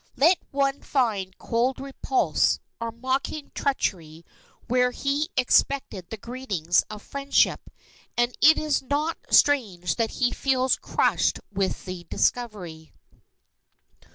[0.17, 4.25] Let one find cold repulse or mocking treachery
[4.67, 7.69] where he expected the greeting of friendship,
[8.17, 12.95] and it is not strange that he feels crushed with the discovery.